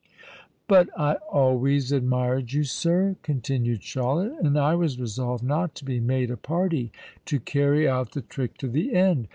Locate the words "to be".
5.75-5.99